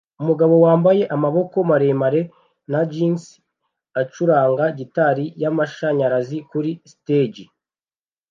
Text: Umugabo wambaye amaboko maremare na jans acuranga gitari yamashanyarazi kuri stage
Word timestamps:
Umugabo 0.21 0.55
wambaye 0.65 1.01
amaboko 1.15 1.55
maremare 1.69 2.21
na 2.71 2.81
jans 2.91 3.23
acuranga 4.01 4.65
gitari 4.79 5.25
yamashanyarazi 5.41 6.37
kuri 6.49 6.71
stage 6.93 7.43